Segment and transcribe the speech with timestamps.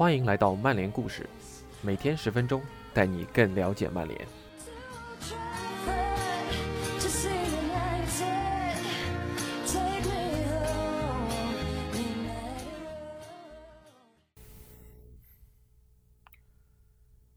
[0.00, 1.28] 欢迎来到曼联故事，
[1.82, 2.62] 每天十分钟，
[2.94, 4.18] 带你更了解曼联。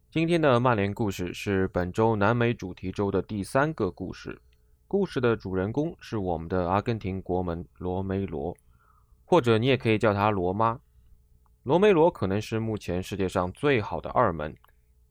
[0.09, 4.41] 今天的曼联故事是本周南美主题周的第三个故事。
[4.87, 8.55] 故事的主人公是我们的阿根廷国门罗梅罗，
[9.25, 10.79] 或者你也可以叫他罗妈。
[11.63, 14.53] 罗梅罗可能是目前世界上最好的二门，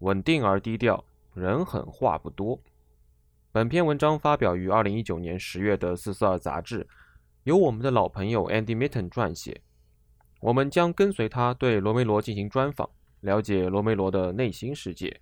[0.00, 1.02] 稳定而低调，
[1.32, 2.60] 人狠话不多。
[3.50, 6.86] 本篇文章发表于二零一九年十月的《四四二》杂志，
[7.44, 9.62] 由我们的老朋友 Andy Mitten 撰写。
[10.40, 12.88] 我们将跟随他对罗梅罗进行专访。
[13.20, 15.20] 了解罗梅罗的内心世界。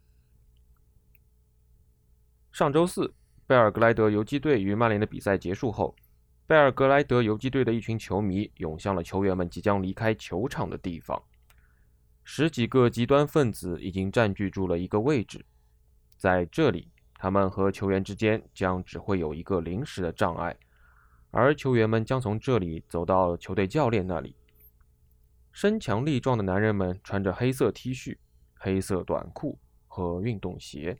[2.50, 3.12] 上周四，
[3.46, 5.94] 贝尔格莱德游击队与曼联的比赛结束后，
[6.50, 11.23] 贝尔格莱德游击队的一群球迷涌向了球员们即将离开球场的地方。
[12.24, 15.46] 十几个极端分子已经占据住了一个位置，
[16.16, 20.56] 在这里，他们和球员之间将只会有一个临时的障碍，
[21.30, 24.34] 而球员们将从这里走到球队教练那里。
[25.52, 28.18] 身强力壮的男人们穿着黑色 T 恤、
[28.54, 29.56] 黑色短裤
[29.87, 30.98] 和运动鞋，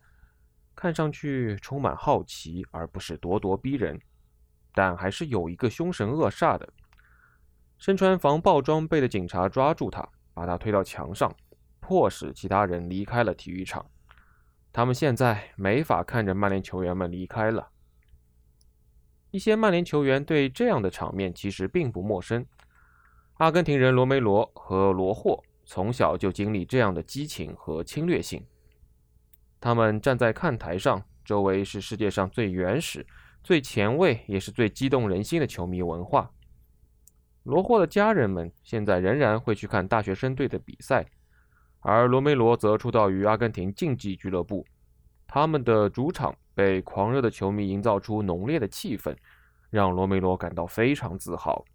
[0.73, 3.99] 看上去充满好奇，而不是咄咄逼人。
[4.73, 6.67] 但还是有一个凶神恶煞的，
[7.77, 11.35] 身穿防爆装备的警察抓住他，把他推到墙上，
[11.79, 13.85] 迫使其他人离开了体育场。
[14.73, 17.69] 他们现在没法看着曼联球员们离开了。
[19.31, 22.45] 一些曼联球员对这样的场面其实并不陌生。
[23.35, 28.45] 阿根廷人罗梅罗和罗霍从小就经历这样的激情和侵略性。
[29.59, 33.05] 他们站在看台上，周围是世界上最原始、
[33.43, 36.31] 最前卫，也是最激动人心的球迷文化。
[37.43, 41.05] 罗霍的家人们现在仍然会去看大学生队的比赛，
[41.79, 44.65] 而罗梅罗则出道于阿根廷竞技俱乐部。
[45.27, 49.15] 他们的主场被狂热的球迷营造出浓烈的气氛，
[49.71, 51.65] 让罗梅罗感到非常自豪。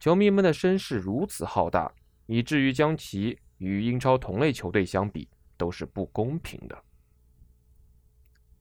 [0.00, 1.92] 球迷们的声势如此浩大，
[2.26, 6.76] 以至于将其与英超同类球队相比都是不公平的。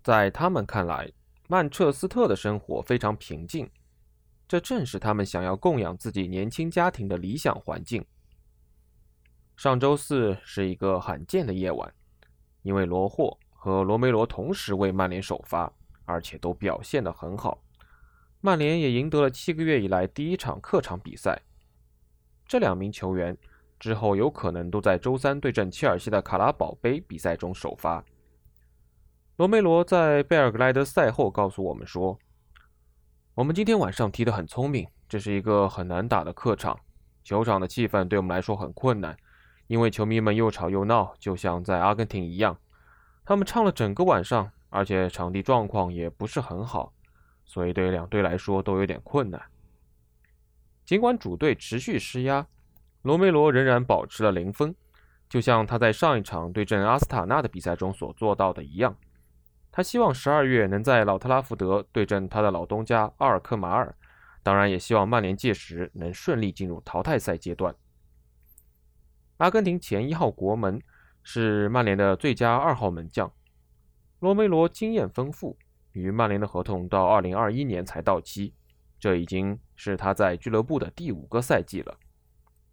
[0.03, 1.11] 在他们看来，
[1.49, 3.69] 曼彻斯特的生活非常平静，
[4.49, 8.03] 这正是他们想要供养自己年轻家庭的理想环境。
[9.55, 11.91] 上周四是一个罕见的夜晚，
[12.63, 15.71] 因为罗霍和罗梅罗同时为曼联首发，
[16.03, 17.63] 而且都表现得很好。
[18.41, 21.41] 曼联也赢得了七个月以来第一场客场比赛。
[22.45, 23.35] 这两名球员
[23.79, 28.03] 之后有可能都在周三对阵切尔西的卡拉宝杯比赛中首发。
[29.37, 32.17] 罗梅罗在贝尔格莱德赛后告诉我们说
[33.35, 36.79] ：“我们今天晚上踢得很聪明，这是一个很难打的客场，
[37.23, 39.15] 球场的气氛对我们来说很困难，
[39.67, 42.57] 因为球迷们又吵又闹，就像在阿根廷一样。
[43.23, 46.91] 他们唱了整个晚上，而且场地状况也不是很好。”
[47.45, 49.39] 所以，对两队来说都有点困难。
[50.83, 52.47] 尽管主队持续施压，
[53.03, 54.73] 罗梅罗仍然保持了零分，
[55.29, 58.97] 就像他在上一场对阵阿斯塔纳的比赛中所做到的一样。
[59.77, 63.95] 他希望十二月能在老特拉福德对阵他的老东家阿尔克马尔，
[64.41, 67.75] 当然也希望曼联届时能顺利进入淘汰赛阶段。
[69.37, 70.81] 阿根廷前一号国门
[71.21, 73.31] 是曼联的最佳二号门将，
[74.19, 75.55] 罗梅罗经验丰富。
[75.91, 78.55] 与曼联的合同到二零二一年才到期，
[78.99, 81.95] 这已经是他在俱乐部的第五个赛季了。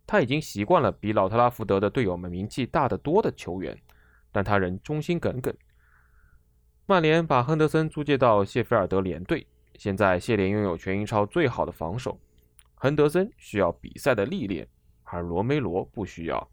[0.06, 3.78] 他已经习惯了比老特拉福德的队友们名气大得多的球员，
[4.32, 5.54] 但他仍忠心耿耿。
[6.86, 9.46] 曼联把亨德森租借到谢菲尔德联队，
[9.76, 12.18] 现在谢联拥有全英超最好的防守。
[12.74, 14.68] 亨德森需要比赛的历练，
[15.04, 16.50] 而罗梅罗不需要。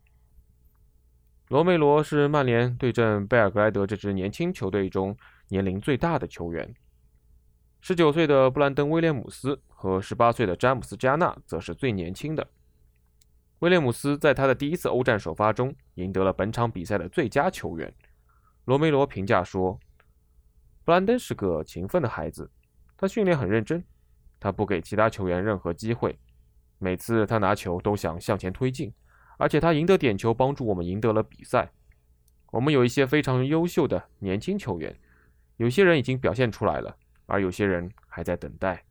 [1.50, 5.16] 罗梅罗是曼联对阵贝尔格莱德这支年轻球队中。
[5.50, 6.74] 年龄最大的球员，
[7.82, 12.48] 十九岁的布兰登·威廉姆斯和十八岁的詹姆斯·加纳则是最年轻的。
[13.60, 17.94] 威廉姆斯在他的第一次欧战首发中赢得了本场比赛的最佳球员。
[18.64, 19.78] 罗梅罗评价说
[20.84, 22.50] ：“布兰登是个勤奋的孩子，
[22.98, 23.84] 他训练很认真，
[24.40, 26.18] 他不给其他球员任何机会。
[26.80, 28.92] 每次他拿球都想向前推进，
[29.38, 31.72] 而且他赢得点球，帮助我们赢得了比赛。
[32.52, 34.96] 我们有一些非常优秀的年轻球员。”
[35.58, 36.98] 有些人已经表现出来了，
[37.28, 38.84] 而有些人还在等待。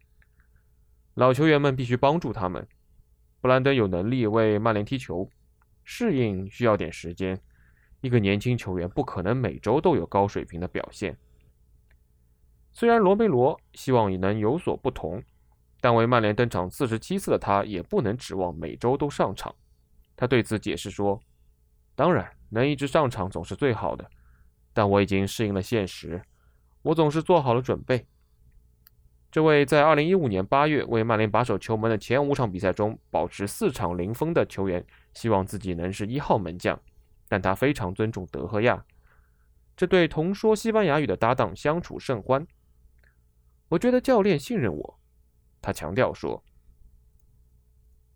[1.14, 2.64] 老球员们必须帮助他们。
[3.40, 5.28] 布兰登有能力为曼联踢球，
[5.82, 7.36] 适应需要点时间。
[8.02, 11.18] 一个年轻球员不可能每周都有高水平的表现。
[12.72, 15.22] 虽然罗梅罗希望也能有所不同，
[15.80, 19.54] 但为曼联登场四十七次的他也不能指望每周都上场。
[20.16, 21.20] 他对此解释说
[21.96, 24.08] ：“当然，能一直上场总是最好的，
[24.72, 26.22] 但我已经适应了现实，
[26.82, 28.06] 我总是做好了准备。
[29.30, 34.84] 这位在2015年8月为曼联把守球门的前五场比赛中保持四场零封的球员，
[35.14, 36.80] 希望自己能是一号门将，
[37.28, 38.84] 但他非常尊重德赫亚。
[39.76, 42.46] 这对同说西班牙语的搭档相处甚欢。
[43.70, 45.00] 我觉得教练信任我，
[45.62, 46.42] 他强调说。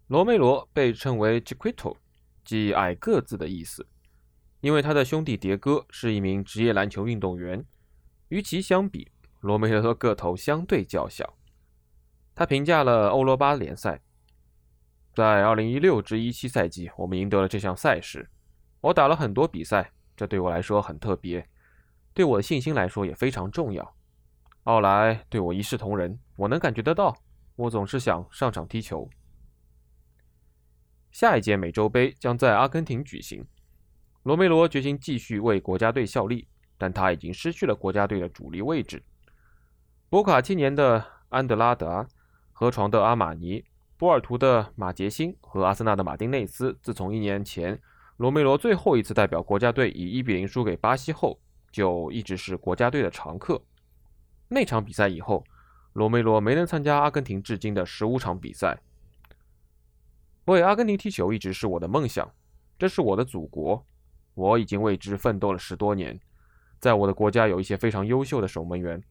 [0.09, 1.97] 罗梅罗被称为 Chiquito，
[2.45, 3.87] 即矮个子的意思，
[4.61, 7.65] 因为他的兄弟迭戈是一名职业篮球运动员。
[8.31, 9.13] 与其相比，
[9.43, 11.39] 罗梅罗个头相对较小。
[12.35, 14.03] 他评价了欧罗巴联赛，
[15.15, 18.29] 在2016至17赛季，我们赢得了这项赛事。
[18.81, 21.49] 我打了很多比赛，这对我来说很特别，
[22.13, 23.95] 对我的信心来说也非常重要。
[24.65, 27.15] 奥莱对我一视同仁，我能感觉得到。
[27.55, 29.09] 我总是想上场踢球。
[31.13, 33.47] 下一届美洲杯将在阿根廷举行，
[34.23, 39.05] 罗梅罗决心继续为国家队效力，但他已经失去了国家队的主力位置。
[40.09, 42.09] 博卡青年的安德拉德、
[42.53, 43.63] 河床的阿马尼、
[43.99, 47.79] 波尔图的马杰辛和阿森纳的马丁内斯，自从一年前
[48.17, 51.39] 罗梅罗最后一次代表国家队以一比零输给巴西后，
[51.71, 53.63] 就一直是国家队的常客。
[54.49, 55.45] 那场比赛以后，
[55.93, 58.79] 罗梅罗没能参加阿根廷至今的十五场比赛。
[60.45, 62.31] 为阿根廷踢球一直是我的梦想，
[62.79, 63.85] 这是我的祖国，
[64.35, 66.19] 我已经为之奋斗了十多年。
[66.79, 69.03] 在我的国家有一些非常优秀的守门员。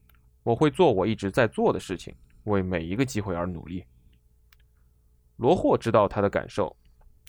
[0.44, 2.14] 我会做我一直在做的事情，
[2.44, 3.86] 为每一个机会而努力。
[5.38, 6.76] 罗霍知道他的感受，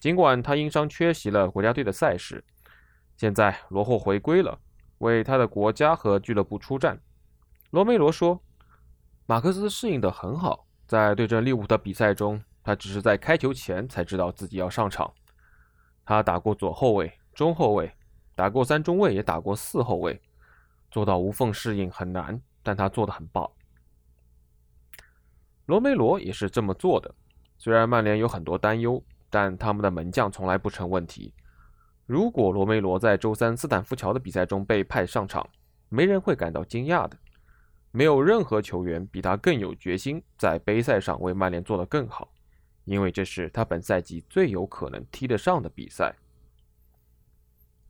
[0.01, 2.45] 尽管他因伤缺席了国家队的赛事。
[3.17, 4.59] 现在罗霍回归了，
[4.99, 7.01] 为他的国家和俱乐部出战。
[7.75, 8.41] 罗梅罗说
[9.27, 15.13] ：“马克思适应得很好，在对阵利物浦的比赛中，他只是在开球前才知道自己要上场。
[16.05, 17.93] 他打过左后卫、中后卫，
[18.37, 20.23] 打过三中卫，也打过四后卫，
[20.89, 23.51] 做到无缝适应很难。”但他做的很棒，
[25.67, 27.13] 罗梅罗也是这么做的。
[27.59, 31.35] 虽然曼联有很多担忧，但他们的门将从来不成问题。
[32.07, 35.45] 如果罗梅罗在周三斯坦福桥的比赛中被派上场，
[35.89, 37.19] 没人会感到惊讶的。
[37.97, 42.29] 没有任何球员比他更有决心在杯赛上为曼联做得更好，
[42.87, 46.13] 因为这是他本赛季最有可能踢得上的比赛。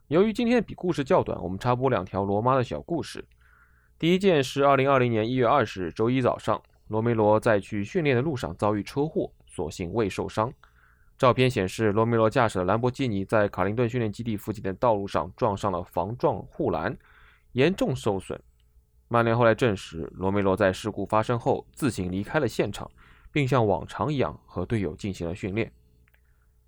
[0.09, 3.25] 由于今天的比故事较短，我们插播两条罗妈的小故事。
[3.99, 10.53] 第一件是2020年1月20日周一早上，罗梅罗在去训练的路上遭遇车祸，所幸未受伤。
[11.17, 16.95] 照片显示，罗梅罗驾驶的兰博基尼在卡林顿训练基地附近的道路上撞上了防撞护栏，
[17.53, 18.39] 严重受损。
[19.15, 22.91] 曼联后来证实，罗梅罗在事故发生后自行离开了现场，
[23.31, 25.73] 并像往常一样和队友进行了训练。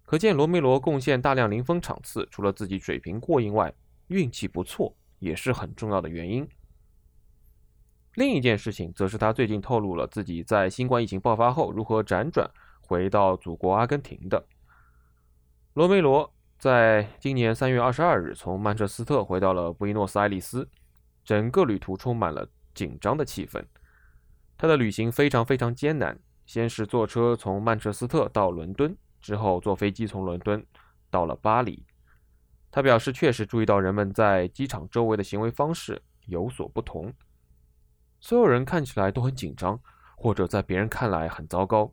[0.05, 3.75] 可见，罗梅罗贡献大量零封场次，除了自己水平过硬外，
[4.07, 6.49] 运气不错也是很重要的原因。
[8.15, 12.49] 另一件事情，则是他最近透露了自己在新冠疫情爆发后如何辗转
[12.81, 14.47] 回到祖国阿根廷的。
[15.75, 20.69] 罗梅罗在今年三月二十二日从曼彻斯特回到了布宜诺斯艾利斯，
[21.27, 23.63] 整个旅途充满了紧张的气氛。
[24.57, 30.65] 他的旅行非常非常艰难，先是坐车从曼彻斯特到伦敦，之后坐飞机从伦敦
[31.11, 31.85] 到了巴黎。
[32.71, 37.13] 他表示，确实注意到人们在机场周围的行为方式有所不同。
[38.21, 39.81] 所有人看起来都很紧张，
[40.17, 41.93] 或者在别人看来很糟糕，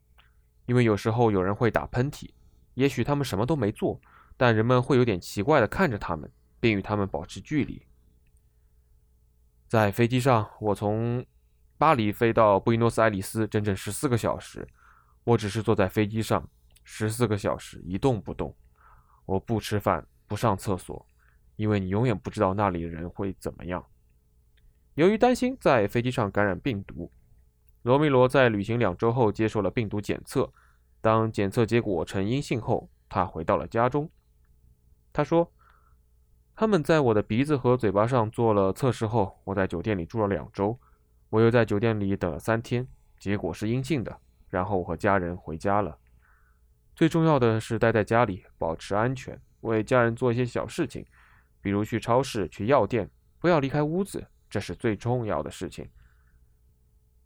[0.68, 2.30] 因为有时候有人会打喷嚏。
[2.75, 4.00] 也许他们什么都没做，
[4.38, 7.86] 但人们会有点奇怪地看着他们，并与他们保持距离。
[9.74, 11.25] 在飞机上，我从
[11.80, 14.68] 巴黎飞到布宜诺斯艾利斯，整整十四个小时。
[15.24, 16.48] 我只是坐在飞机上，
[16.84, 18.56] 十四个小时一动不动。
[19.25, 21.03] 我不吃饭，不上厕所，
[21.56, 23.84] 因为你永远不知道那里的人会怎么样。
[24.94, 27.12] 由于担心在飞机上感染病毒，
[27.82, 30.53] 罗梅罗在旅行两周后接受了病毒检测。
[31.01, 34.08] 当检测结果呈阴性后，他回到了家中。
[35.12, 35.51] 他说
[36.55, 40.79] ：“他们在我的鼻子和嘴巴上做了测试后，我在酒店里住了两周。
[41.29, 44.19] 我又在酒店里等了三天，结果是阴性的。
[44.50, 45.98] 然后我和家人回家了。
[46.95, 51.03] 最重要的是待在家里，保持安全，为家人做一些小事情，
[51.60, 55.89] 比如去超市、去药店，不要离开屋子。”这是最重要的事情。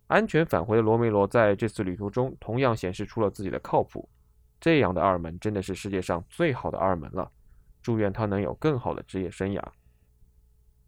[0.08, 4.08] 安全返回的罗梅罗在这次旅途中同样显示出了自己的靠谱。
[4.62, 7.30] 这样的二门真的是世界上最好的二门了。
[7.88, 9.64] 祝愿他能有更好的职业生涯。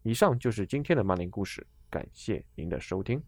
[0.02, 3.22] 以上就是今天的曼联故事，感谢您的收听。